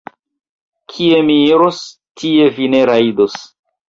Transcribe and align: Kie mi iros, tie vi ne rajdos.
Kie 0.93 1.19
mi 1.27 1.35
iros, 1.41 1.81
tie 2.21 2.47
vi 2.57 2.71
ne 2.75 2.81
rajdos. 2.91 3.37